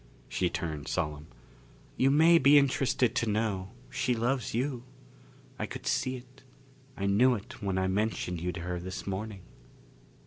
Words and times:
She 0.27 0.49
turned 0.49 0.87
solemn. 0.87 1.27
"You 1.95 2.09
may 2.09 2.39
be 2.39 2.57
interested 2.57 3.13
to 3.17 3.29
know, 3.29 3.69
she 3.91 4.15
loves 4.15 4.51
you. 4.55 4.83
I 5.59 5.67
could 5.67 5.85
see 5.85 6.15
it. 6.15 6.41
I 6.97 7.05
knew 7.05 7.35
it 7.35 7.61
when 7.61 7.77
I 7.77 7.85
mentioned 7.85 8.41
you 8.41 8.51
to 8.53 8.61
her 8.61 8.79
this 8.79 9.05
morning." 9.05 9.41